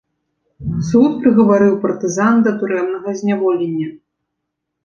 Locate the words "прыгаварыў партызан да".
1.25-2.51